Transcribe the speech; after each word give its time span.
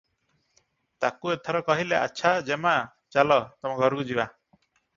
ତାକୁ 1.05 1.33
ଏଥର 1.33 1.61
କହିଲେ- 1.67 1.99
"ଆଚ୍ଛା, 2.07 2.33
ଯେମା, 2.49 2.73
ଚାଲ 3.19 3.41
ତମ 3.45 3.79
ଘରକୁ 3.85 4.11
ଯିବା। 4.13 4.31